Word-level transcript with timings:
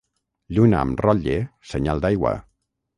Lluna 0.57 0.79
amb 0.85 1.05
rotlle, 1.07 1.37
senyal 1.75 2.05
d'aigua. 2.07 2.37